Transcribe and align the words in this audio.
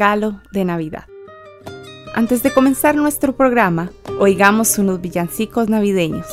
regalo 0.00 0.40
de 0.50 0.64
Navidad. 0.64 1.04
Antes 2.14 2.42
de 2.42 2.50
comenzar 2.54 2.94
nuestro 2.94 3.36
programa, 3.36 3.90
oigamos 4.18 4.78
unos 4.78 5.02
villancicos 5.02 5.68
navideños. 5.68 6.26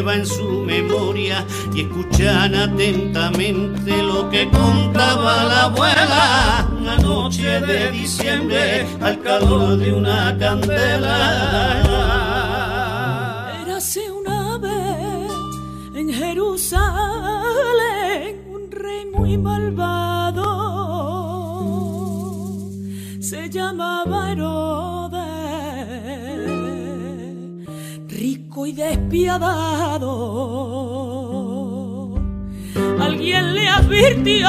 Conserva 0.00 0.14
en 0.14 0.26
su 0.26 0.64
memoria 0.64 1.46
y 1.74 1.82
escuchan 1.82 2.54
atentamente 2.54 4.02
lo 4.02 4.30
que 4.30 4.48
contaba 4.50 5.44
la 5.44 5.64
abuela. 5.64 6.68
Una 6.78 6.96
noche 6.98 7.60
de 7.60 7.90
diciembre, 7.90 8.86
al 9.00 9.20
calor 9.20 9.76
de 9.76 9.92
una 9.92 10.36
candela. 10.38 11.10
Érase 13.62 14.10
una 14.10 14.58
vez 14.58 15.30
en 15.94 16.12
Jerusalén 16.12 16.80
un 18.48 18.70
rey 18.70 19.06
muy 19.12 19.36
malvado 19.38 20.70
se 23.20 23.48
llamaba 23.48 24.32
Herodes, 24.32 24.89
rico 28.70 28.72
y 28.72 28.72
despiadado. 28.72 30.10
Alguien 33.00 33.54
le 33.54 33.68
advirtió, 33.68 34.48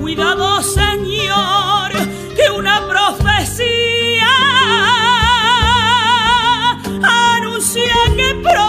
cuidado 0.00 0.62
señor, 0.62 1.92
que 2.36 2.50
una 2.56 2.86
profecía 2.86 4.28
anuncia 7.02 7.94
que 8.16 8.34
pronto 8.42 8.65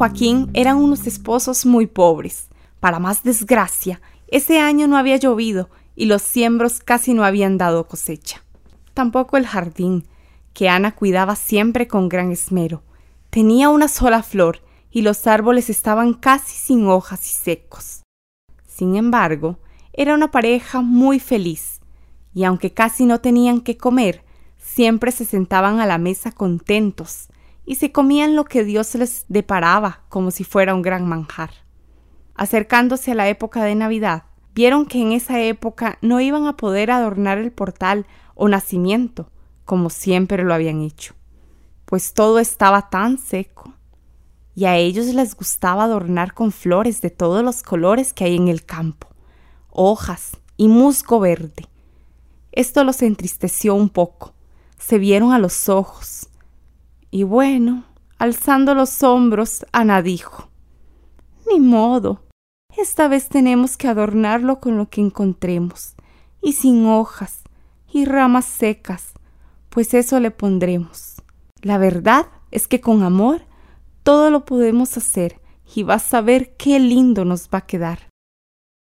Joaquín 0.00 0.48
eran 0.54 0.78
unos 0.78 1.06
esposos 1.06 1.66
muy 1.66 1.86
pobres. 1.86 2.48
Para 2.80 2.98
más 2.98 3.22
desgracia, 3.22 4.00
ese 4.28 4.58
año 4.58 4.86
no 4.86 4.96
había 4.96 5.18
llovido 5.18 5.68
y 5.94 6.06
los 6.06 6.22
siembros 6.22 6.80
casi 6.80 7.12
no 7.12 7.22
habían 7.22 7.58
dado 7.58 7.86
cosecha. 7.86 8.42
Tampoco 8.94 9.36
el 9.36 9.46
jardín, 9.46 10.08
que 10.54 10.70
Ana 10.70 10.92
cuidaba 10.92 11.36
siempre 11.36 11.86
con 11.86 12.08
gran 12.08 12.32
esmero. 12.32 12.82
Tenía 13.28 13.68
una 13.68 13.88
sola 13.88 14.22
flor 14.22 14.62
y 14.90 15.02
los 15.02 15.26
árboles 15.26 15.68
estaban 15.68 16.14
casi 16.14 16.56
sin 16.56 16.86
hojas 16.86 17.26
y 17.26 17.34
secos. 17.34 18.00
Sin 18.66 18.96
embargo, 18.96 19.58
era 19.92 20.14
una 20.14 20.30
pareja 20.30 20.80
muy 20.80 21.20
feliz, 21.20 21.82
y 22.32 22.44
aunque 22.44 22.72
casi 22.72 23.04
no 23.04 23.20
tenían 23.20 23.60
que 23.60 23.76
comer, 23.76 24.24
siempre 24.56 25.12
se 25.12 25.26
sentaban 25.26 25.78
a 25.78 25.84
la 25.84 25.98
mesa 25.98 26.32
contentos 26.32 27.28
y 27.64 27.76
se 27.76 27.92
comían 27.92 28.36
lo 28.36 28.44
que 28.44 28.64
Dios 28.64 28.94
les 28.94 29.24
deparaba 29.28 30.02
como 30.08 30.30
si 30.30 30.44
fuera 30.44 30.74
un 30.74 30.82
gran 30.82 31.06
manjar. 31.06 31.50
Acercándose 32.34 33.12
a 33.12 33.14
la 33.14 33.28
época 33.28 33.64
de 33.64 33.74
Navidad, 33.74 34.24
vieron 34.54 34.86
que 34.86 35.00
en 35.00 35.12
esa 35.12 35.40
época 35.40 35.98
no 36.00 36.20
iban 36.20 36.46
a 36.46 36.56
poder 36.56 36.90
adornar 36.90 37.38
el 37.38 37.52
portal 37.52 38.06
o 38.34 38.48
nacimiento, 38.48 39.30
como 39.64 39.90
siempre 39.90 40.42
lo 40.42 40.54
habían 40.54 40.80
hecho, 40.80 41.14
pues 41.84 42.14
todo 42.14 42.38
estaba 42.38 42.88
tan 42.88 43.18
seco. 43.18 43.74
Y 44.54 44.64
a 44.64 44.76
ellos 44.76 45.06
les 45.06 45.36
gustaba 45.36 45.84
adornar 45.84 46.34
con 46.34 46.50
flores 46.50 47.00
de 47.00 47.10
todos 47.10 47.44
los 47.44 47.62
colores 47.62 48.12
que 48.12 48.24
hay 48.24 48.36
en 48.36 48.48
el 48.48 48.64
campo, 48.64 49.08
hojas 49.70 50.32
y 50.56 50.68
musgo 50.68 51.20
verde. 51.20 51.66
Esto 52.52 52.82
los 52.82 53.00
entristeció 53.02 53.74
un 53.74 53.90
poco, 53.90 54.34
se 54.78 54.98
vieron 54.98 55.32
a 55.32 55.38
los 55.38 55.68
ojos. 55.68 56.29
Y 57.10 57.24
bueno, 57.24 57.84
alzando 58.18 58.74
los 58.74 59.02
hombros, 59.02 59.66
Ana 59.72 60.02
dijo, 60.02 60.48
Ni 61.50 61.58
modo, 61.58 62.22
esta 62.76 63.08
vez 63.08 63.28
tenemos 63.28 63.76
que 63.76 63.88
adornarlo 63.88 64.60
con 64.60 64.76
lo 64.76 64.88
que 64.88 65.00
encontremos, 65.00 65.94
y 66.40 66.52
sin 66.52 66.86
hojas, 66.86 67.42
y 67.92 68.04
ramas 68.04 68.44
secas, 68.44 69.12
pues 69.70 69.92
eso 69.94 70.20
le 70.20 70.30
pondremos. 70.30 71.22
La 71.62 71.78
verdad 71.78 72.26
es 72.52 72.68
que 72.68 72.80
con 72.80 73.02
amor 73.02 73.42
todo 74.02 74.30
lo 74.30 74.44
podemos 74.44 74.96
hacer, 74.96 75.40
y 75.74 75.82
vas 75.82 76.14
a 76.14 76.20
ver 76.20 76.56
qué 76.56 76.78
lindo 76.78 77.24
nos 77.24 77.48
va 77.48 77.58
a 77.58 77.66
quedar. 77.66 78.08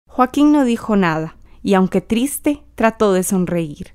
Joaquín 0.10 0.52
no 0.52 0.64
dijo 0.64 0.96
nada, 0.96 1.38
y 1.62 1.76
aunque 1.76 2.02
triste, 2.02 2.64
trató 2.76 3.14
de 3.14 3.24
sonreír. 3.24 3.94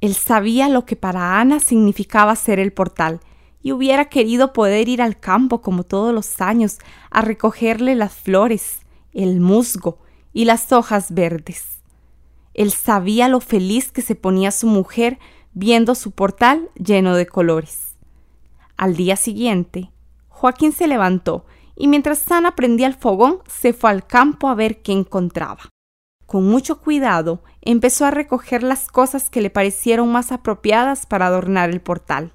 Él 0.00 0.14
sabía 0.14 0.68
lo 0.68 0.84
que 0.84 0.96
para 0.96 1.40
Ana 1.40 1.58
significaba 1.58 2.36
ser 2.36 2.58
el 2.60 2.72
portal, 2.72 3.20
y 3.64 3.72
hubiera 3.72 4.04
querido 4.04 4.52
poder 4.52 4.90
ir 4.90 5.00
al 5.00 5.18
campo 5.18 5.62
como 5.62 5.84
todos 5.84 6.14
los 6.14 6.42
años 6.42 6.78
a 7.10 7.22
recogerle 7.22 7.94
las 7.94 8.12
flores, 8.12 8.80
el 9.14 9.40
musgo 9.40 9.98
y 10.34 10.44
las 10.44 10.70
hojas 10.70 11.14
verdes. 11.14 11.80
Él 12.52 12.72
sabía 12.72 13.26
lo 13.26 13.40
feliz 13.40 13.90
que 13.90 14.02
se 14.02 14.16
ponía 14.16 14.50
su 14.50 14.66
mujer 14.66 15.18
viendo 15.54 15.94
su 15.94 16.10
portal 16.10 16.68
lleno 16.74 17.16
de 17.16 17.26
colores. 17.26 17.96
Al 18.76 18.96
día 18.96 19.16
siguiente, 19.16 19.90
Joaquín 20.28 20.72
se 20.72 20.86
levantó 20.86 21.46
y 21.74 21.88
mientras 21.88 22.30
Ana 22.30 22.54
prendía 22.54 22.86
el 22.86 22.94
fogón 22.94 23.38
se 23.46 23.72
fue 23.72 23.88
al 23.88 24.06
campo 24.06 24.48
a 24.48 24.54
ver 24.54 24.82
qué 24.82 24.92
encontraba. 24.92 25.70
Con 26.26 26.44
mucho 26.44 26.82
cuidado 26.82 27.42
empezó 27.62 28.04
a 28.04 28.10
recoger 28.10 28.62
las 28.62 28.88
cosas 28.88 29.30
que 29.30 29.40
le 29.40 29.48
parecieron 29.48 30.12
más 30.12 30.32
apropiadas 30.32 31.06
para 31.06 31.28
adornar 31.28 31.70
el 31.70 31.80
portal. 31.80 32.34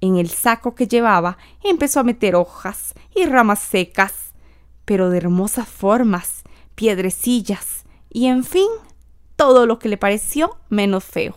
En 0.00 0.16
el 0.16 0.30
saco 0.30 0.74
que 0.74 0.88
llevaba 0.88 1.38
empezó 1.62 2.00
a 2.00 2.04
meter 2.04 2.34
hojas 2.34 2.94
y 3.14 3.26
ramas 3.26 3.60
secas, 3.60 4.32
pero 4.84 5.10
de 5.10 5.18
hermosas 5.18 5.68
formas, 5.68 6.42
piedrecillas 6.74 7.84
y, 8.08 8.26
en 8.26 8.44
fin, 8.44 8.68
todo 9.36 9.66
lo 9.66 9.78
que 9.78 9.88
le 9.88 9.96
pareció 9.96 10.56
menos 10.68 11.04
feo. 11.04 11.36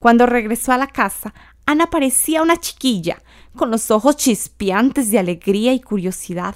Cuando 0.00 0.26
regresó 0.26 0.72
a 0.72 0.78
la 0.78 0.86
casa, 0.86 1.34
Ana 1.66 1.90
parecía 1.90 2.42
una 2.42 2.56
chiquilla, 2.58 3.22
con 3.56 3.70
los 3.70 3.90
ojos 3.90 4.16
chispeantes 4.16 5.10
de 5.10 5.18
alegría 5.18 5.72
y 5.72 5.80
curiosidad 5.80 6.54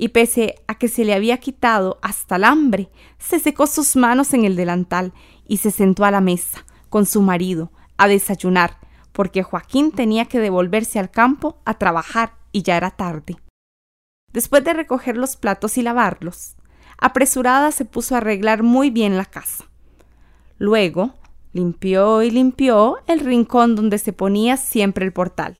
y 0.00 0.08
pese 0.08 0.54
a 0.66 0.76
que 0.76 0.88
se 0.88 1.04
le 1.04 1.12
había 1.12 1.36
quitado 1.36 1.98
hasta 2.00 2.36
el 2.36 2.44
hambre, 2.44 2.88
se 3.18 3.38
secó 3.38 3.66
sus 3.66 3.96
manos 3.96 4.32
en 4.32 4.46
el 4.46 4.56
delantal 4.56 5.12
y 5.46 5.58
se 5.58 5.70
sentó 5.70 6.06
a 6.06 6.10
la 6.10 6.22
mesa 6.22 6.64
con 6.88 7.04
su 7.04 7.20
marido 7.20 7.70
a 7.98 8.08
desayunar, 8.08 8.78
porque 9.12 9.42
Joaquín 9.42 9.92
tenía 9.92 10.26
que 10.26 10.38
devolverse 10.38 10.98
al 10.98 11.10
campo 11.10 11.58
a 11.64 11.74
trabajar 11.74 12.34
y 12.52 12.62
ya 12.62 12.76
era 12.76 12.90
tarde. 12.90 13.36
Después 14.32 14.62
de 14.64 14.74
recoger 14.74 15.16
los 15.16 15.36
platos 15.36 15.76
y 15.78 15.82
lavarlos, 15.82 16.56
apresurada 16.98 17.72
se 17.72 17.84
puso 17.84 18.14
a 18.14 18.18
arreglar 18.18 18.62
muy 18.62 18.90
bien 18.90 19.16
la 19.16 19.24
casa. 19.24 19.64
Luego 20.58 21.14
limpió 21.52 22.22
y 22.22 22.30
limpió 22.30 22.98
el 23.06 23.20
rincón 23.20 23.74
donde 23.74 23.98
se 23.98 24.12
ponía 24.12 24.56
siempre 24.56 25.04
el 25.04 25.12
portal. 25.12 25.56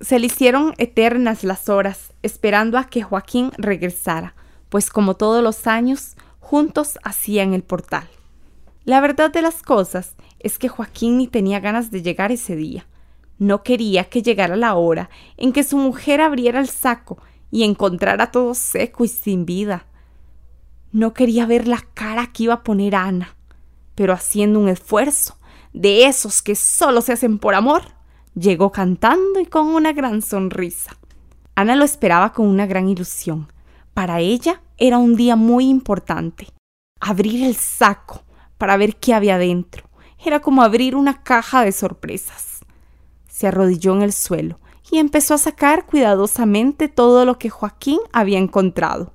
Se 0.00 0.18
le 0.18 0.26
hicieron 0.26 0.74
eternas 0.76 1.42
las 1.42 1.70
horas, 1.70 2.12
esperando 2.22 2.76
a 2.76 2.84
que 2.84 3.02
Joaquín 3.02 3.52
regresara, 3.56 4.34
pues 4.68 4.90
como 4.90 5.14
todos 5.14 5.42
los 5.42 5.66
años, 5.66 6.16
juntos 6.38 6.98
hacían 7.02 7.54
el 7.54 7.62
portal. 7.62 8.06
La 8.84 9.00
verdad 9.00 9.32
de 9.32 9.40
las 9.40 9.62
cosas 9.62 10.15
es 10.46 10.58
que 10.58 10.68
Joaquín 10.68 11.18
ni 11.18 11.28
tenía 11.28 11.60
ganas 11.60 11.90
de 11.90 12.02
llegar 12.02 12.32
ese 12.32 12.56
día. 12.56 12.86
No 13.38 13.62
quería 13.62 14.04
que 14.04 14.22
llegara 14.22 14.56
la 14.56 14.74
hora 14.74 15.10
en 15.36 15.52
que 15.52 15.64
su 15.64 15.76
mujer 15.76 16.20
abriera 16.20 16.60
el 16.60 16.68
saco 16.68 17.18
y 17.50 17.64
encontrara 17.64 18.30
todo 18.30 18.54
seco 18.54 19.04
y 19.04 19.08
sin 19.08 19.44
vida. 19.44 19.86
No 20.92 21.12
quería 21.12 21.46
ver 21.46 21.68
la 21.68 21.84
cara 21.94 22.32
que 22.32 22.44
iba 22.44 22.54
a 22.54 22.62
poner 22.62 22.94
Ana, 22.94 23.36
pero 23.94 24.12
haciendo 24.12 24.58
un 24.58 24.68
esfuerzo, 24.68 25.38
de 25.74 26.06
esos 26.06 26.40
que 26.40 26.54
solo 26.54 27.02
se 27.02 27.12
hacen 27.12 27.38
por 27.38 27.54
amor, 27.54 27.96
Llegó 28.38 28.70
cantando 28.70 29.40
y 29.40 29.46
con 29.46 29.68
una 29.68 29.94
gran 29.94 30.20
sonrisa. 30.20 30.94
Ana 31.54 31.74
lo 31.74 31.86
esperaba 31.86 32.34
con 32.34 32.46
una 32.46 32.66
gran 32.66 32.86
ilusión. 32.86 33.50
Para 33.94 34.20
ella 34.20 34.60
era 34.76 34.98
un 34.98 35.16
día 35.16 35.36
muy 35.36 35.70
importante. 35.70 36.48
Abrir 37.00 37.42
el 37.42 37.56
saco 37.56 38.24
para 38.58 38.76
ver 38.76 38.96
qué 38.96 39.14
había 39.14 39.38
dentro. 39.38 39.88
Era 40.24 40.40
como 40.40 40.62
abrir 40.62 40.96
una 40.96 41.22
caja 41.22 41.64
de 41.64 41.72
sorpresas. 41.72 42.60
Se 43.28 43.46
arrodilló 43.46 43.94
en 43.94 44.02
el 44.02 44.12
suelo 44.12 44.58
y 44.90 44.98
empezó 44.98 45.34
a 45.34 45.38
sacar 45.38 45.86
cuidadosamente 45.86 46.88
todo 46.88 47.24
lo 47.24 47.38
que 47.38 47.50
Joaquín 47.50 47.98
había 48.12 48.38
encontrado. 48.38 49.12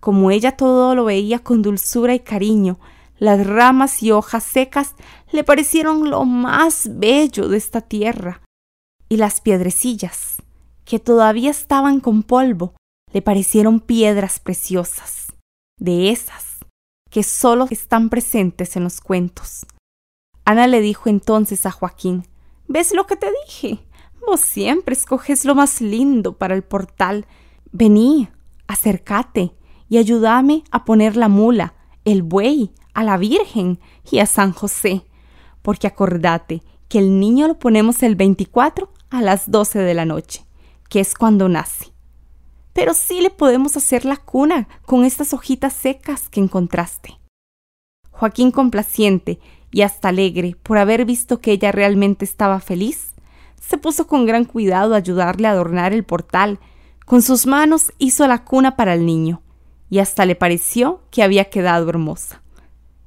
Como 0.00 0.30
ella 0.30 0.56
todo 0.56 0.94
lo 0.94 1.04
veía 1.04 1.38
con 1.40 1.62
dulzura 1.62 2.14
y 2.14 2.20
cariño, 2.20 2.78
las 3.18 3.46
ramas 3.46 4.02
y 4.02 4.12
hojas 4.12 4.44
secas 4.44 4.94
le 5.30 5.44
parecieron 5.44 6.10
lo 6.10 6.24
más 6.24 6.88
bello 6.98 7.48
de 7.48 7.58
esta 7.58 7.82
tierra, 7.82 8.40
y 9.08 9.18
las 9.18 9.40
piedrecillas, 9.40 10.42
que 10.84 10.98
todavía 10.98 11.50
estaban 11.50 12.00
con 12.00 12.22
polvo, 12.22 12.74
le 13.12 13.20
parecieron 13.20 13.80
piedras 13.80 14.40
preciosas, 14.40 15.34
de 15.78 16.10
esas 16.10 16.58
que 17.10 17.22
solo 17.22 17.66
están 17.70 18.08
presentes 18.08 18.76
en 18.76 18.84
los 18.84 19.00
cuentos. 19.00 19.66
Ana 20.50 20.66
le 20.66 20.80
dijo 20.80 21.08
entonces 21.08 21.64
a 21.64 21.70
Joaquín, 21.70 22.26
¿ves 22.66 22.92
lo 22.92 23.06
que 23.06 23.14
te 23.14 23.28
dije? 23.46 23.78
Vos 24.26 24.40
siempre 24.40 24.96
escoges 24.96 25.44
lo 25.44 25.54
más 25.54 25.80
lindo 25.80 26.38
para 26.38 26.56
el 26.56 26.64
portal. 26.64 27.24
Vení, 27.70 28.28
acércate 28.66 29.52
y 29.88 29.98
ayúdame 29.98 30.64
a 30.72 30.84
poner 30.84 31.16
la 31.16 31.28
mula, 31.28 31.74
el 32.04 32.24
buey, 32.24 32.72
a 32.94 33.04
la 33.04 33.16
Virgen 33.16 33.78
y 34.10 34.18
a 34.18 34.26
San 34.26 34.52
José, 34.52 35.04
porque 35.62 35.86
acordate 35.86 36.64
que 36.88 36.98
el 36.98 37.20
niño 37.20 37.46
lo 37.46 37.60
ponemos 37.60 38.02
el 38.02 38.16
24 38.16 38.92
a 39.10 39.22
las 39.22 39.52
12 39.52 39.78
de 39.78 39.94
la 39.94 40.04
noche, 40.04 40.44
que 40.88 40.98
es 40.98 41.14
cuando 41.14 41.48
nace. 41.48 41.92
Pero 42.72 42.94
sí 42.94 43.20
le 43.20 43.30
podemos 43.30 43.76
hacer 43.76 44.04
la 44.04 44.16
cuna 44.16 44.66
con 44.84 45.04
estas 45.04 45.32
hojitas 45.32 45.74
secas 45.74 46.28
que 46.28 46.40
encontraste. 46.40 47.20
Joaquín 48.10 48.50
complaciente 48.50 49.38
y 49.70 49.82
hasta 49.82 50.08
alegre 50.08 50.56
por 50.62 50.78
haber 50.78 51.04
visto 51.04 51.40
que 51.40 51.52
ella 51.52 51.72
realmente 51.72 52.24
estaba 52.24 52.60
feliz, 52.60 53.14
se 53.60 53.78
puso 53.78 54.06
con 54.06 54.26
gran 54.26 54.44
cuidado 54.44 54.94
a 54.94 54.98
ayudarle 54.98 55.46
a 55.46 55.52
adornar 55.52 55.92
el 55.92 56.04
portal. 56.04 56.58
Con 57.06 57.22
sus 57.22 57.46
manos 57.46 57.92
hizo 57.98 58.26
la 58.26 58.44
cuna 58.44 58.76
para 58.76 58.94
el 58.94 59.06
niño, 59.06 59.42
y 59.88 59.98
hasta 59.98 60.26
le 60.26 60.34
pareció 60.34 61.02
que 61.10 61.22
había 61.22 61.50
quedado 61.50 61.88
hermosa. 61.88 62.42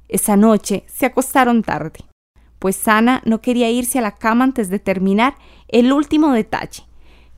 Esa 0.08 0.36
noche 0.36 0.84
se 0.86 1.06
acostaron 1.06 1.62
tarde, 1.62 2.00
pues 2.58 2.86
Ana 2.88 3.20
no 3.24 3.40
quería 3.40 3.70
irse 3.70 3.98
a 3.98 4.02
la 4.02 4.14
cama 4.14 4.44
antes 4.44 4.68
de 4.70 4.78
terminar 4.78 5.34
el 5.68 5.92
último 5.92 6.32
detalle. 6.32 6.84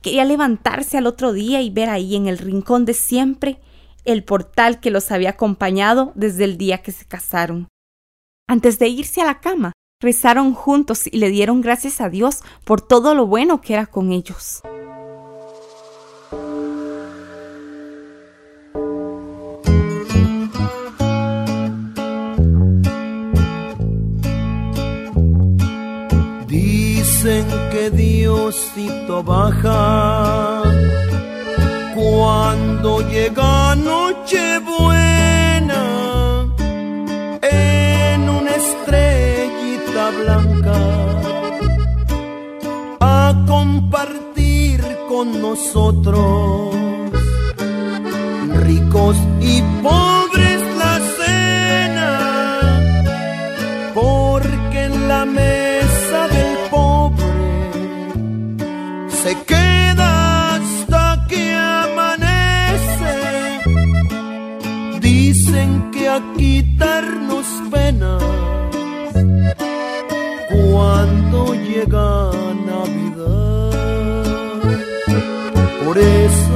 Quería 0.01 0.25
levantarse 0.25 0.97
al 0.97 1.07
otro 1.07 1.33
día 1.33 1.61
y 1.61 1.69
ver 1.69 1.89
ahí 1.89 2.15
en 2.15 2.27
el 2.27 2.37
rincón 2.37 2.85
de 2.85 2.93
siempre 2.93 3.59
el 4.05 4.23
portal 4.23 4.79
que 4.79 4.91
los 4.91 5.11
había 5.11 5.31
acompañado 5.31 6.13
desde 6.15 6.45
el 6.45 6.57
día 6.57 6.77
que 6.77 6.93
se 6.93 7.05
casaron. 7.05 7.67
Antes 8.49 8.79
de 8.79 8.87
irse 8.87 9.21
a 9.21 9.25
la 9.25 9.41
cama, 9.41 9.73
rezaron 9.99 10.53
juntos 10.53 11.05
y 11.05 11.17
le 11.17 11.29
dieron 11.29 11.59
gracias 11.59 11.99
a 11.99 12.07
Dios 12.07 12.43
por 12.63 12.79
todo 12.79 13.13
lo 13.13 13.27
bueno 13.27 13.59
que 13.59 13.73
era 13.73 13.87
con 13.87 14.13
ellos. 14.13 14.61
que 27.71 27.89
Diosito 27.89 29.21
baja 29.21 30.63
cuando 31.93 33.01
llega 33.09 33.75
Nochebuena 33.75 34.66
a 42.99 43.45
compartir 43.47 44.81
con 45.07 45.41
nosotros, 45.41 46.75
ricos 48.65 49.17
y 49.41 49.61
pobres 49.81 50.61
la 50.77 50.99
cena, 51.17 52.11
porque 53.93 54.85
en 54.85 55.07
la 55.07 55.25
mesa 55.25 56.27
del 56.27 56.57
pobre 56.69 57.25
se 59.23 59.35
queda 59.45 59.56
llega 71.77 72.31
Navidad. 72.65 73.71
Por 75.85 75.97
eso 75.97 76.46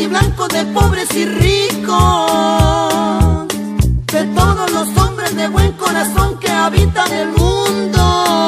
y 0.00 0.06
blancos, 0.06 0.48
de 0.48 0.64
pobres 0.66 1.14
y 1.14 1.24
ricos. 1.26 1.98
De 4.06 4.24
todos 4.34 4.70
los 4.72 4.88
hombres 4.96 5.36
de 5.36 5.48
buen 5.48 5.72
corazón 5.72 6.38
que 6.38 6.50
habitan 6.50 7.12
el 7.12 7.28
mundo. 7.28 8.39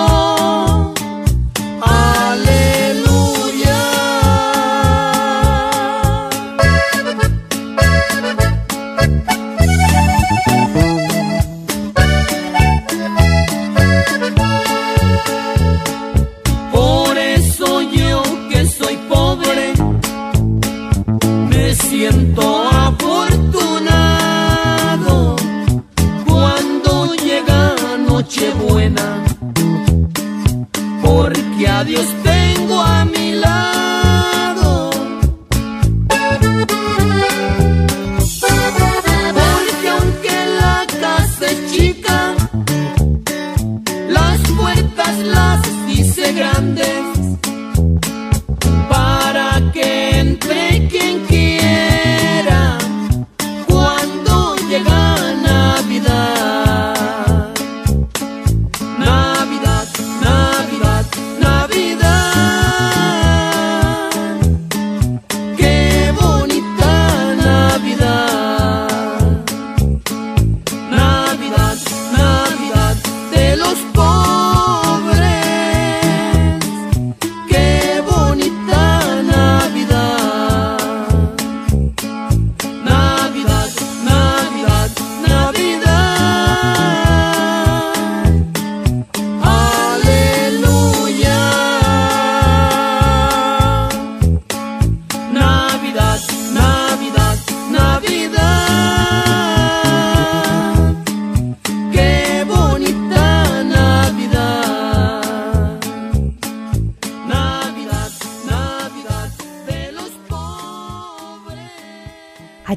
Porque 31.62 31.68
a 31.68 31.84
Dios 31.84 32.06
tengo 32.24 32.80
a 32.80 33.04
mi 33.04 33.32
lado. 33.32 33.91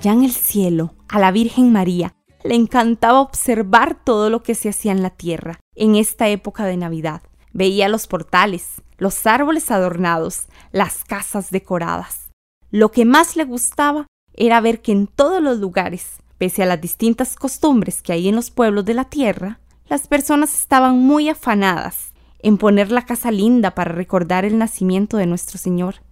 Allá 0.05 0.13
en 0.13 0.23
el 0.23 0.33
cielo, 0.33 0.93
a 1.09 1.17
la 1.17 1.31
Virgen 1.31 1.71
María 1.71 2.13
le 2.43 2.53
encantaba 2.53 3.21
observar 3.21 4.03
todo 4.03 4.29
lo 4.29 4.43
que 4.43 4.53
se 4.53 4.69
hacía 4.69 4.91
en 4.91 5.01
la 5.01 5.09
tierra 5.09 5.59
en 5.73 5.95
esta 5.95 6.29
época 6.29 6.63
de 6.65 6.77
Navidad. 6.77 7.23
Veía 7.53 7.89
los 7.89 8.05
portales, 8.05 8.83
los 8.99 9.25
árboles 9.25 9.71
adornados, 9.71 10.45
las 10.71 11.03
casas 11.03 11.49
decoradas. 11.49 12.29
Lo 12.69 12.91
que 12.91 13.03
más 13.03 13.35
le 13.35 13.45
gustaba 13.45 14.05
era 14.35 14.61
ver 14.61 14.83
que 14.83 14.91
en 14.91 15.07
todos 15.07 15.41
los 15.41 15.57
lugares, 15.57 16.17
pese 16.37 16.61
a 16.61 16.67
las 16.67 16.79
distintas 16.79 17.35
costumbres 17.35 18.03
que 18.03 18.13
hay 18.13 18.27
en 18.27 18.35
los 18.35 18.51
pueblos 18.51 18.85
de 18.85 18.93
la 18.93 19.05
tierra, 19.05 19.59
las 19.89 20.07
personas 20.07 20.53
estaban 20.53 20.99
muy 20.99 21.29
afanadas 21.29 22.13
en 22.43 22.59
poner 22.59 22.91
la 22.91 23.07
casa 23.07 23.31
linda 23.31 23.71
para 23.73 23.91
recordar 23.91 24.45
el 24.45 24.59
nacimiento 24.59 25.17
de 25.17 25.25
nuestro 25.25 25.57
Señor. 25.57 26.03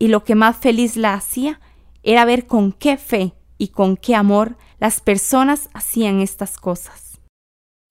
Y 0.00 0.08
lo 0.08 0.24
que 0.24 0.34
más 0.34 0.56
feliz 0.56 0.96
la 0.96 1.14
hacía 1.14 1.60
era 2.02 2.24
ver 2.24 2.48
con 2.48 2.72
qué 2.72 2.96
fe 2.96 3.35
y 3.58 3.68
con 3.68 3.96
qué 3.96 4.14
amor 4.14 4.56
las 4.78 5.00
personas 5.00 5.70
hacían 5.72 6.20
estas 6.20 6.58
cosas. 6.58 7.20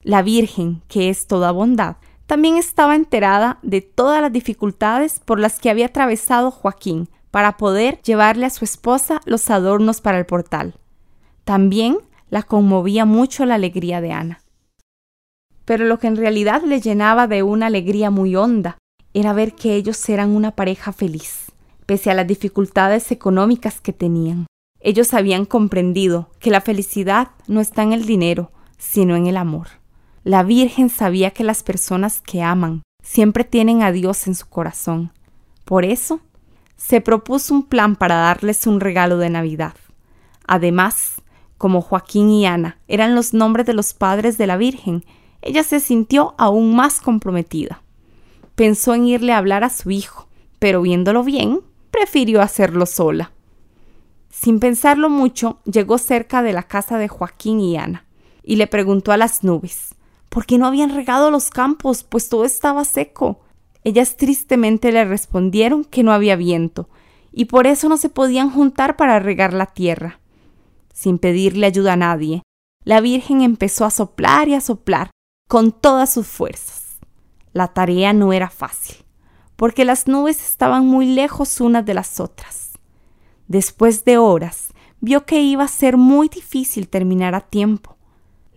La 0.04 0.22
Virgen, 0.22 0.84
que 0.88 1.10
es 1.10 1.28
toda 1.28 1.52
bondad, 1.52 1.98
también 2.28 2.58
estaba 2.58 2.96
enterada 2.96 3.60
de 3.62 3.82
todas 3.82 4.22
las 4.22 4.32
dificultades 4.32 5.20
por 5.20 5.40
las 5.40 5.60
que 5.60 5.70
había 5.70 5.88
atravesado 5.88 6.52
Joaquín 6.52 7.10
para 7.32 7.58
poder 7.58 8.02
llevarle 8.02 8.46
a 8.46 8.50
su 8.50 8.66
esposa 8.66 9.22
los 9.26 9.50
adornos 9.50 10.02
para 10.02 10.18
el 10.18 10.26
portal. 10.26 10.76
También 11.44 11.98
la 12.30 12.44
conmovía 12.44 13.06
mucho 13.06 13.46
la 13.46 13.56
alegría 13.56 14.02
de 14.02 14.12
Ana. 14.12 14.42
Pero 15.66 15.86
lo 15.86 16.00
que 16.00 16.08
en 16.08 16.16
realidad 16.16 16.64
le 16.64 16.82
llenaba 16.82 17.28
de 17.28 17.44
una 17.44 17.68
alegría 17.68 18.10
muy 18.10 18.36
honda 18.36 18.78
era 19.14 19.34
ver 19.34 19.54
que 19.54 19.76
ellos 19.76 20.08
eran 20.10 20.32
una 20.32 20.52
pareja 20.52 20.92
feliz, 20.92 21.52
pese 21.86 22.12
a 22.12 22.14
las 22.14 22.28
dificultades 22.28 23.12
económicas 23.12 23.82
que 23.82 23.94
tenían. 23.94 24.46
Ellos 24.88 25.15
habían 25.15 25.46
comprendido 25.46 26.30
que 26.38 26.51
la 26.51 26.62
felicidad 26.62 27.30
no 27.48 27.60
está 27.60 27.82
en 27.82 27.92
el 27.92 28.06
dinero, 28.06 28.51
sino 28.77 29.15
en 29.15 29.25
el 29.25 29.36
amor. 29.36 29.68
La 30.24 30.44
Virgen 30.44 30.89
sabía 30.89 31.32
que 31.32 31.44
las 31.44 31.63
personas 31.63 32.22
que 32.22 32.44
aman 32.44 32.84
siempre 33.01 33.44
tienen 33.44 33.82
a 33.82 33.92
Dios 33.92 34.27
en 34.27 34.36
su 34.36 34.48
corazón. 34.48 35.12
Por 35.63 35.86
eso, 35.86 36.20
se 36.77 37.01
propuso 37.01 37.56
un 37.56 37.63
plan 37.63 37.96
para 37.96 38.13
darles 38.13 38.68
un 38.68 38.80
regalo 38.80 39.18
de 39.18 39.32
Navidad. 39.32 39.74
Además, 40.46 41.15
como 41.58 41.82
Joaquín 41.82 42.30
y 42.30 42.46
Ana 42.46 42.77
eran 42.88 43.15
los 43.15 43.34
nombres 43.34 43.65
de 43.65 43.74
los 43.74 43.96
padres 43.96 44.38
de 44.38 44.46
la 44.46 44.56
Virgen, 44.56 45.04
ella 45.42 45.63
se 45.63 45.80
sintió 45.80 46.36
aún 46.38 46.75
más 46.75 47.01
comprometida. 47.01 47.82
Pensó 48.54 48.94
en 48.94 49.08
irle 49.08 49.34
a 49.34 49.39
hablar 49.39 49.63
a 49.63 49.72
su 49.72 49.89
hijo, 49.89 50.27
pero 50.60 50.84
viéndolo 50.84 51.24
bien, 51.24 51.62
prefirió 51.89 52.39
hacerlo 52.44 52.86
sola. 52.86 53.32
Sin 54.46 54.60
pensarlo 54.60 55.10
mucho, 55.10 55.58
llegó 55.64 55.98
cerca 55.98 56.44
de 56.44 56.54
la 56.54 56.62
casa 56.62 57.00
de 57.00 57.08
Joaquín 57.08 57.60
y 57.60 57.78
Ana, 57.78 58.06
y 58.44 58.58
le 58.58 58.68
preguntó 58.68 59.12
a 59.12 59.18
las 59.18 59.44
nubes, 59.44 59.96
¿por 60.30 60.46
qué 60.46 60.60
no 60.60 60.68
habían 60.68 60.94
regado 60.94 61.32
los 61.32 61.50
campos? 61.50 62.04
Pues 62.04 62.30
todo 62.30 62.46
estaba 62.46 62.86
seco. 62.86 63.40
Ellas 63.84 64.18
tristemente 64.18 64.92
le 64.92 65.04
respondieron 65.04 65.84
que 65.84 66.04
no 66.04 66.12
había 66.12 66.36
viento, 66.36 66.90
y 67.32 67.46
por 67.46 67.66
eso 67.66 67.90
no 67.90 67.98
se 67.98 68.10
podían 68.10 68.52
juntar 68.52 68.98
para 68.98 69.18
regar 69.18 69.52
la 69.52 69.66
tierra. 69.66 70.20
Sin 70.94 71.18
pedirle 71.18 71.66
ayuda 71.66 71.94
a 71.94 71.98
nadie, 71.98 72.44
la 72.84 73.02
Virgen 73.02 73.42
empezó 73.42 73.84
a 73.84 73.90
soplar 73.90 74.48
y 74.48 74.54
a 74.54 74.62
soplar 74.62 75.10
con 75.50 75.72
todas 75.72 76.14
sus 76.14 76.28
fuerzas. 76.28 77.00
La 77.52 77.70
tarea 77.70 78.14
no 78.14 78.32
era 78.32 78.52
fácil, 78.52 78.98
porque 79.56 79.86
las 79.86 80.08
nubes 80.08 80.40
estaban 80.48 80.86
muy 80.86 81.08
lejos 81.08 81.60
unas 81.62 81.84
de 81.84 81.96
las 81.96 82.20
otras. 82.20 82.65
Después 83.48 84.06
de 84.06 84.18
horas, 84.18 84.74
vio 85.02 85.25
que 85.25 85.42
iba 85.42 85.64
a 85.64 85.68
ser 85.68 85.98
muy 85.98 86.30
difícil 86.30 86.88
terminar 86.88 87.36
a 87.36 87.42
tiempo. 87.42 87.98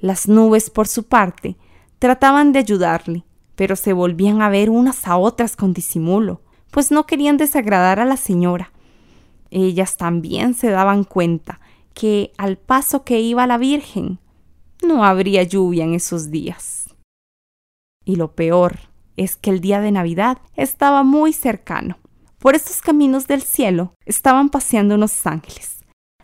Las 0.01 0.29
nubes, 0.29 0.71
por 0.71 0.89
su 0.89 1.05
parte, 1.05 1.57
trataban 1.99 2.53
de 2.53 2.61
ayudarle, 2.61 3.25
pero 3.55 3.77
se 3.77 3.93
volvían 3.93 4.41
a 4.41 4.49
ver 4.49 4.71
unas 4.71 5.07
a 5.07 5.17
otras 5.17 5.57
con 5.57 5.73
disimulo, 5.73 6.41
pues 6.71 6.91
no 6.91 7.07
querían 7.07 7.37
desagradar 7.37 8.01
a 8.01 8.05
la 8.05 8.17
señora. 8.17 8.73
Ellas 9.51 9.97
también 9.97 10.55
se 10.55 10.71
daban 10.71 11.05
cuenta 11.05 11.61
que 11.95 12.33
al 12.39 12.57
paso 12.57 13.05
que 13.05 13.21
iba 13.21 13.47
la 13.47 13.59
Virgen, 13.59 14.21
no 14.87 15.05
habría 15.05 15.43
lluvia 15.43 15.85
en 15.85 15.95
esos 15.95 16.31
días. 16.31 16.95
Y 18.05 18.17
lo 18.17 18.33
peor 18.33 18.79
es 19.17 19.37
que 19.37 19.51
el 19.51 19.61
día 19.61 19.81
de 19.81 19.91
Navidad 19.91 20.39
estaba 20.55 21.03
muy 21.03 21.33
cercano. 21.33 21.99
Por 22.39 22.55
estos 22.55 22.81
caminos 22.81 23.27
del 23.27 23.43
cielo 23.43 23.95
estaban 24.07 24.49
paseando 24.49 24.95
unos 24.95 25.27
ángeles. 25.27 25.79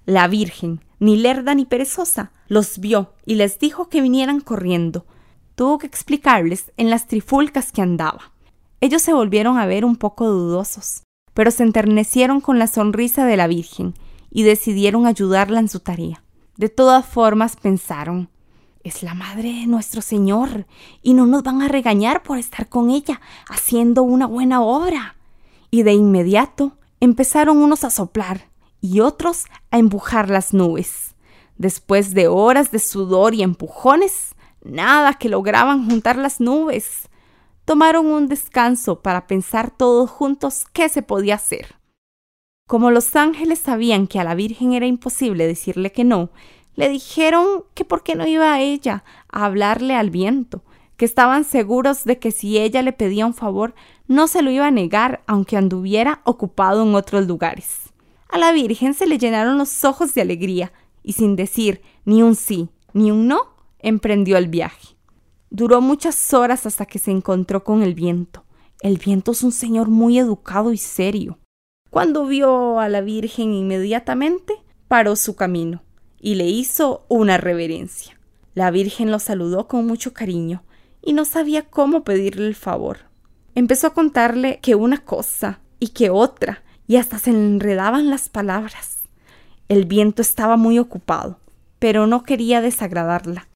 La 0.06 0.28
Virgen, 0.28 0.80
ni 1.00 1.16
lerda 1.16 1.54
ni 1.54 1.64
perezosa, 1.64 2.30
los 2.46 2.78
vio 2.78 3.14
y 3.26 3.34
les 3.34 3.58
dijo 3.58 3.88
que 3.88 4.00
vinieran 4.00 4.40
corriendo, 4.40 5.06
tuvo 5.56 5.78
que 5.78 5.86
explicarles 5.86 6.72
en 6.76 6.88
las 6.88 7.08
trifulcas 7.08 7.72
que 7.72 7.82
andaba. 7.82 8.32
Ellos 8.80 9.02
se 9.02 9.12
volvieron 9.12 9.58
a 9.58 9.66
ver 9.66 9.84
un 9.84 9.96
poco 9.96 10.28
dudosos, 10.28 11.02
pero 11.32 11.50
se 11.50 11.64
enternecieron 11.64 12.40
con 12.40 12.58
la 12.58 12.68
sonrisa 12.68 13.24
de 13.26 13.36
la 13.36 13.48
Virgen 13.48 13.94
y 14.30 14.44
decidieron 14.44 15.06
ayudarla 15.06 15.58
en 15.58 15.68
su 15.68 15.80
tarea. 15.80 16.22
De 16.56 16.68
todas 16.68 17.04
formas 17.04 17.56
pensaron, 17.56 18.28
es 18.84 19.02
la 19.02 19.14
madre 19.14 19.52
de 19.52 19.66
nuestro 19.66 20.02
Señor 20.02 20.66
y 21.02 21.14
no 21.14 21.26
nos 21.26 21.42
van 21.42 21.62
a 21.62 21.68
regañar 21.68 22.22
por 22.22 22.38
estar 22.38 22.68
con 22.68 22.90
ella 22.90 23.20
haciendo 23.48 24.04
una 24.04 24.26
buena 24.26 24.60
obra. 24.60 25.16
Y 25.74 25.82
de 25.82 25.92
inmediato 25.92 26.78
empezaron 27.00 27.56
unos 27.58 27.82
a 27.82 27.90
soplar 27.90 28.48
y 28.80 29.00
otros 29.00 29.46
a 29.72 29.78
empujar 29.78 30.30
las 30.30 30.54
nubes. 30.54 31.16
Después 31.56 32.14
de 32.14 32.28
horas 32.28 32.70
de 32.70 32.78
sudor 32.78 33.34
y 33.34 33.42
empujones, 33.42 34.34
Nada 34.64 35.12
que 35.12 35.28
lograban 35.28 35.88
juntar 35.88 36.16
las 36.16 36.40
nubes. 36.40 37.10
Tomaron 37.66 38.06
un 38.06 38.28
descanso 38.28 39.02
para 39.02 39.26
pensar 39.26 39.70
todos 39.70 40.10
juntos 40.10 40.64
qué 40.72 40.88
se 40.88 41.02
podía 41.02 41.34
hacer. 41.34 41.76
Como 42.66 42.90
los 42.90 43.14
ángeles 43.14 43.58
sabían 43.58 44.06
que 44.06 44.18
a 44.18 44.24
la 44.24 44.34
Virgen 44.34 44.72
era 44.72 44.86
imposible 44.86 45.46
decirle 45.46 45.92
que 45.92 46.02
no, 46.02 46.30
le 46.76 46.88
dijeron 46.88 47.64
que 47.74 47.84
por 47.84 48.02
qué 48.02 48.14
no 48.14 48.26
iba 48.26 48.54
a 48.54 48.60
ella 48.62 49.04
a 49.28 49.44
hablarle 49.44 49.94
al 49.94 50.08
viento, 50.08 50.64
que 50.96 51.04
estaban 51.04 51.44
seguros 51.44 52.04
de 52.04 52.18
que 52.18 52.30
si 52.30 52.56
ella 52.58 52.80
le 52.80 52.94
pedía 52.94 53.26
un 53.26 53.34
favor, 53.34 53.74
no 54.06 54.28
se 54.28 54.42
lo 54.42 54.50
iba 54.50 54.66
a 54.66 54.70
negar 54.70 55.22
aunque 55.26 55.56
anduviera 55.56 56.20
ocupado 56.24 56.82
en 56.82 56.94
otros 56.94 57.26
lugares. 57.26 57.92
A 58.28 58.38
la 58.38 58.52
Virgen 58.52 58.94
se 58.94 59.06
le 59.06 59.18
llenaron 59.18 59.58
los 59.58 59.84
ojos 59.84 60.14
de 60.14 60.22
alegría, 60.22 60.72
y 61.02 61.12
sin 61.12 61.36
decir 61.36 61.82
ni 62.04 62.22
un 62.22 62.34
sí 62.34 62.68
ni 62.92 63.10
un 63.10 63.26
no, 63.28 63.54
emprendió 63.80 64.36
el 64.36 64.48
viaje. 64.48 64.96
Duró 65.50 65.80
muchas 65.80 66.32
horas 66.32 66.64
hasta 66.64 66.86
que 66.86 66.98
se 66.98 67.10
encontró 67.10 67.64
con 67.64 67.82
el 67.82 67.94
viento. 67.94 68.44
El 68.80 68.98
viento 68.98 69.32
es 69.32 69.42
un 69.42 69.52
señor 69.52 69.88
muy 69.88 70.18
educado 70.18 70.72
y 70.72 70.78
serio. 70.78 71.38
Cuando 71.90 72.26
vio 72.26 72.80
a 72.80 72.88
la 72.88 73.00
Virgen 73.00 73.52
inmediatamente, 73.52 74.54
paró 74.88 75.16
su 75.16 75.36
camino 75.36 75.82
y 76.20 76.36
le 76.36 76.46
hizo 76.46 77.04
una 77.08 77.36
reverencia. 77.36 78.18
La 78.54 78.70
Virgen 78.70 79.10
lo 79.10 79.18
saludó 79.18 79.68
con 79.68 79.86
mucho 79.86 80.12
cariño 80.12 80.62
y 81.02 81.12
no 81.12 81.24
sabía 81.24 81.62
cómo 81.62 82.04
pedirle 82.04 82.46
el 82.46 82.54
favor. 82.54 82.98
Empezó 83.54 83.88
a 83.88 83.94
contarle 83.94 84.58
que 84.60 84.74
una 84.74 84.98
cosa 84.98 85.60
y 85.78 85.88
que 85.88 86.10
otra, 86.10 86.62
y 86.86 86.96
hasta 86.96 87.18
se 87.18 87.30
enredaban 87.30 88.10
las 88.10 88.28
palabras. 88.28 89.00
El 89.68 89.86
viento 89.86 90.22
estaba 90.22 90.56
muy 90.56 90.78
ocupado, 90.78 91.38
pero 91.78 92.06
no 92.06 92.24
quería 92.24 92.60
desagradarla. 92.60 93.48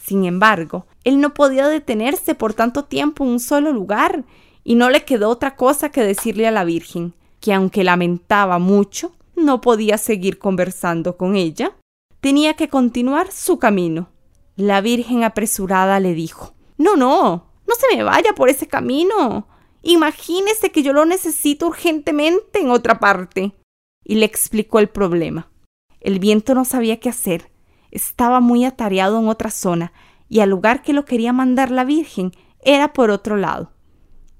Sin 0.00 0.24
embargo, 0.24 0.86
él 1.04 1.20
no 1.20 1.34
podía 1.34 1.68
detenerse 1.68 2.34
por 2.34 2.54
tanto 2.54 2.84
tiempo 2.84 3.24
en 3.24 3.30
un 3.30 3.40
solo 3.40 3.72
lugar, 3.72 4.24
y 4.64 4.74
no 4.74 4.90
le 4.90 5.04
quedó 5.04 5.30
otra 5.30 5.56
cosa 5.56 5.90
que 5.90 6.02
decirle 6.02 6.46
a 6.46 6.50
la 6.50 6.64
Virgen, 6.64 7.14
que 7.40 7.54
aunque 7.54 7.84
lamentaba 7.84 8.58
mucho, 8.58 9.12
no 9.34 9.60
podía 9.60 9.98
seguir 9.98 10.38
conversando 10.38 11.16
con 11.16 11.36
ella, 11.36 11.72
tenía 12.20 12.54
que 12.54 12.68
continuar 12.68 13.32
su 13.32 13.58
camino. 13.58 14.08
La 14.56 14.80
Virgen 14.80 15.24
apresurada 15.24 16.00
le 16.00 16.14
dijo 16.14 16.52
No, 16.76 16.96
no, 16.96 17.47
no 17.68 17.74
se 17.74 17.94
me 17.94 18.02
vaya 18.02 18.32
por 18.34 18.48
ese 18.48 18.66
camino. 18.66 19.46
Imagínese 19.82 20.72
que 20.72 20.82
yo 20.82 20.92
lo 20.92 21.04
necesito 21.04 21.68
urgentemente 21.68 22.60
en 22.60 22.70
otra 22.70 22.98
parte. 22.98 23.52
Y 24.04 24.16
le 24.16 24.24
explicó 24.24 24.78
el 24.78 24.88
problema. 24.88 25.50
El 26.00 26.18
viento 26.18 26.54
no 26.54 26.64
sabía 26.64 26.98
qué 26.98 27.08
hacer, 27.08 27.50
estaba 27.90 28.40
muy 28.40 28.64
atareado 28.64 29.18
en 29.18 29.28
otra 29.28 29.50
zona 29.50 29.92
y 30.28 30.40
al 30.40 30.50
lugar 30.50 30.82
que 30.82 30.92
lo 30.92 31.04
quería 31.04 31.32
mandar 31.32 31.70
la 31.70 31.84
Virgen 31.84 32.32
era 32.60 32.92
por 32.92 33.10
otro 33.10 33.36
lado. 33.36 33.72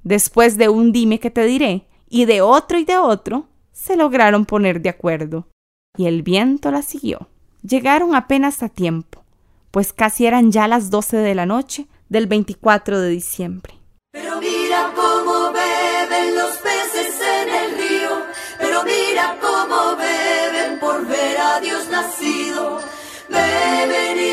Después 0.02 0.56
de 0.56 0.68
un 0.68 0.92
dime 0.92 1.18
que 1.18 1.30
te 1.30 1.44
diré, 1.44 1.88
y 2.08 2.24
de 2.24 2.40
otro 2.40 2.78
y 2.78 2.84
de 2.84 2.96
otro, 2.96 3.48
se 3.72 3.96
lograron 3.96 4.46
poner 4.46 4.80
de 4.80 4.88
acuerdo, 4.88 5.48
y 5.96 6.06
el 6.06 6.22
viento 6.22 6.70
la 6.70 6.82
siguió. 6.82 7.28
Llegaron 7.62 8.14
apenas 8.14 8.62
a 8.62 8.68
tiempo, 8.68 9.24
pues 9.70 9.92
casi 9.92 10.26
eran 10.26 10.52
ya 10.52 10.68
las 10.68 10.90
doce 10.90 11.16
de 11.16 11.34
la 11.34 11.46
noche 11.46 11.86
del 12.08 12.26
24 12.26 13.00
de 13.00 13.08
diciembre. 13.08 13.74
Pero 14.12 14.40
mira 14.40 14.92
cómo 14.94 15.52
beben 15.52 16.34
los 16.34 16.56
peces 16.56 17.20
en 17.20 17.48
el 17.48 17.78
río, 17.78 18.22
pero 18.58 18.84
mira 18.84 19.36
cómo 19.40 19.96
beben 19.96 20.80
por 20.80 21.06
ver 21.06 21.38
a 21.38 21.60
Dios 21.60 21.88
nacido. 21.88 22.80
Beben 23.28 24.18
y 24.18 24.27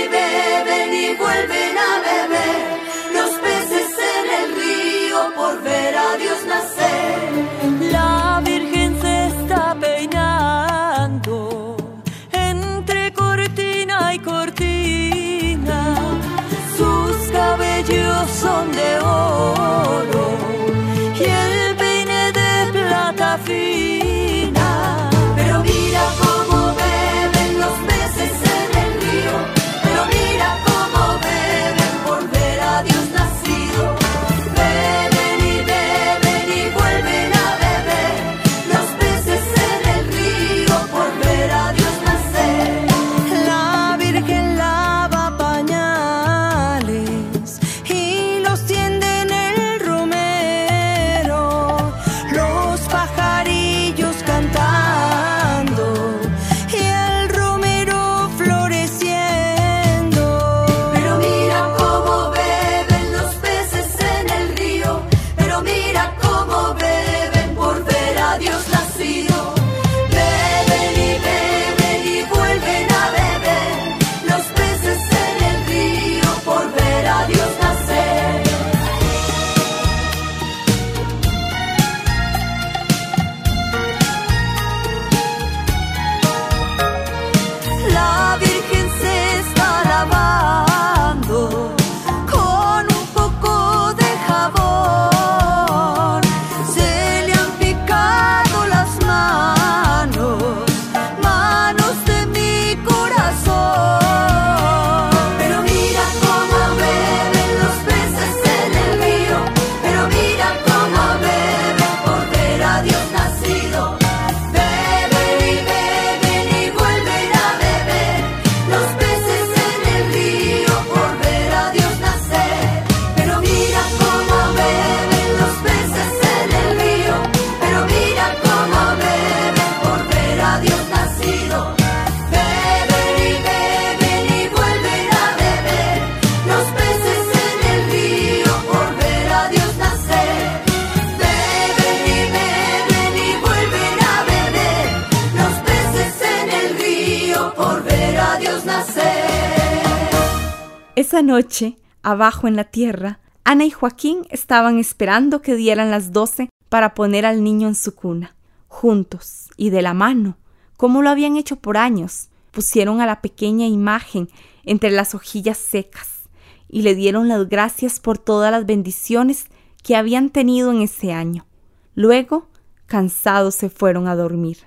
Esa 151.16 151.24
noche, 151.24 151.78
abajo 152.04 152.50
en 152.50 152.58
la 152.58 152.66
tierra, 152.66 153.22
Ana 153.46 153.64
y 153.64 153.72
Joaquín 153.72 154.28
estaban 154.32 154.80
esperando 154.80 155.42
que 155.42 155.56
dieran 155.56 155.90
las 155.90 156.12
doce 156.12 156.50
para 156.68 156.94
poner 156.94 157.26
al 157.26 157.42
niño 157.42 157.70
en 157.70 157.76
su 157.76 157.96
cuna. 157.96 158.36
Juntos 158.68 159.48
y 159.56 159.70
de 159.70 159.82
la 159.82 159.94
mano, 159.94 160.36
como 160.76 161.02
lo 161.02 161.10
habían 161.10 161.38
hecho 161.38 161.56
por 161.56 161.78
años, 161.78 162.28
pusieron 162.52 163.00
a 163.00 163.06
la 163.06 163.22
pequeña 163.22 163.66
imagen 163.66 164.28
entre 164.66 164.92
las 164.92 165.16
hojillas 165.16 165.58
secas 165.58 166.28
y 166.68 166.82
le 166.82 166.96
dieron 166.96 167.30
las 167.30 167.48
gracias 167.48 168.02
por 168.02 168.18
todas 168.18 168.52
las 168.52 168.66
bendiciones 168.66 169.46
que 169.84 169.96
habían 169.96 170.30
tenido 170.30 170.70
en 170.74 170.82
ese 170.82 171.14
año. 171.14 171.46
Luego, 171.94 172.50
cansados, 172.88 173.56
se 173.56 173.70
fueron 173.70 174.10
a 174.10 174.18
dormir. 174.18 174.58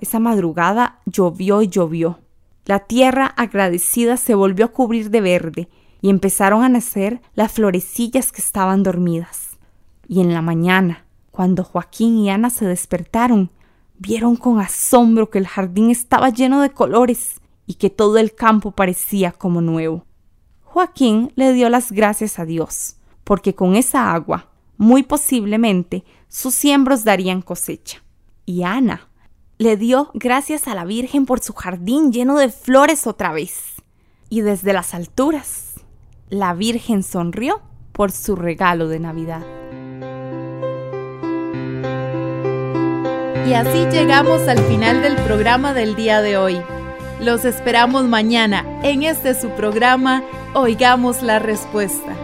Esa 0.00 0.18
madrugada 0.18 0.98
llovió 1.06 1.62
y 1.62 1.68
llovió. 1.68 2.18
La 2.64 2.80
tierra 2.80 3.26
agradecida 3.26 4.16
se 4.16 4.34
volvió 4.34 4.64
a 4.64 4.72
cubrir 4.72 5.10
de 5.10 5.20
verde 5.20 5.68
y 6.04 6.10
empezaron 6.10 6.62
a 6.62 6.68
nacer 6.68 7.22
las 7.34 7.52
florecillas 7.52 8.30
que 8.30 8.42
estaban 8.42 8.82
dormidas. 8.82 9.56
Y 10.06 10.20
en 10.20 10.34
la 10.34 10.42
mañana, 10.42 11.06
cuando 11.30 11.64
Joaquín 11.64 12.18
y 12.18 12.28
Ana 12.28 12.50
se 12.50 12.66
despertaron, 12.66 13.50
vieron 13.96 14.36
con 14.36 14.60
asombro 14.60 15.30
que 15.30 15.38
el 15.38 15.46
jardín 15.46 15.90
estaba 15.90 16.28
lleno 16.28 16.60
de 16.60 16.68
colores 16.68 17.40
y 17.66 17.76
que 17.76 17.88
todo 17.88 18.18
el 18.18 18.34
campo 18.34 18.72
parecía 18.72 19.32
como 19.32 19.62
nuevo. 19.62 20.04
Joaquín 20.62 21.32
le 21.36 21.54
dio 21.54 21.70
las 21.70 21.90
gracias 21.90 22.38
a 22.38 22.44
Dios, 22.44 22.96
porque 23.24 23.54
con 23.54 23.74
esa 23.74 24.12
agua, 24.12 24.50
muy 24.76 25.04
posiblemente, 25.04 26.04
sus 26.28 26.54
siembros 26.54 27.04
darían 27.04 27.40
cosecha. 27.40 28.02
Y 28.44 28.64
Ana 28.64 29.08
le 29.56 29.78
dio 29.78 30.10
gracias 30.12 30.68
a 30.68 30.74
la 30.74 30.84
Virgen 30.84 31.24
por 31.24 31.40
su 31.40 31.54
jardín 31.54 32.12
lleno 32.12 32.36
de 32.36 32.50
flores 32.50 33.06
otra 33.06 33.32
vez. 33.32 33.76
Y 34.28 34.42
desde 34.42 34.74
las 34.74 34.92
alturas, 34.92 35.73
la 36.30 36.54
Virgen 36.54 37.02
sonrió 37.02 37.60
por 37.92 38.10
su 38.10 38.36
regalo 38.36 38.88
de 38.88 38.98
Navidad. 38.98 39.44
Y 43.46 43.52
así 43.52 43.84
llegamos 43.92 44.48
al 44.48 44.60
final 44.60 45.02
del 45.02 45.16
programa 45.16 45.74
del 45.74 45.94
día 45.94 46.22
de 46.22 46.38
hoy. 46.38 46.62
Los 47.20 47.44
esperamos 47.44 48.04
mañana 48.04 48.64
en 48.82 49.02
este 49.02 49.34
su 49.34 49.50
programa 49.50 50.24
Oigamos 50.54 51.22
la 51.22 51.38
Respuesta. 51.38 52.14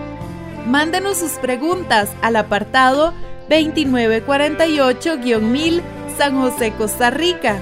Mándenos 0.67 1.19
sus 1.19 1.33
preguntas 1.33 2.09
al 2.23 2.37
apartado 2.37 3.13
2948-1000 3.51 5.83
San 6.17 6.41
José, 6.41 6.73
Costa 6.73 7.11
Rica. 7.11 7.59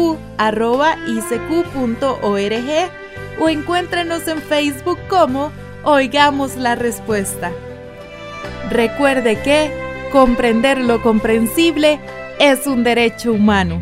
o 3.39 3.49
encuéntrenos 3.49 4.27
en 4.27 4.41
Facebook 4.41 4.99
como 5.09 5.51
Oigamos 5.83 6.55
la 6.55 6.75
Respuesta. 6.75 7.51
Recuerde 8.69 9.41
que 9.41 9.71
comprender 10.11 10.79
lo 10.79 11.01
comprensible 11.01 11.99
es 12.39 12.67
un 12.67 12.83
derecho 12.83 13.33
humano. 13.33 13.81